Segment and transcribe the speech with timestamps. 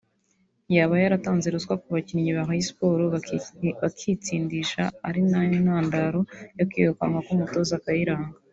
[0.75, 3.03] yaba yaratanze ruswa ku bakinnyi ba Rayon Sport
[3.81, 6.19] bakitsindisha ari na yo ntandaro
[6.57, 8.35] yo kwirukanwa k’umutoza Kayiranga